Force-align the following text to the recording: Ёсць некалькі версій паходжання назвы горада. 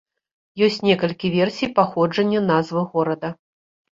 Ёсць 0.67 0.77
некалькі 0.87 1.27
версій 1.35 1.69
паходжання 1.79 2.41
назвы 2.49 2.81
горада. 2.95 3.29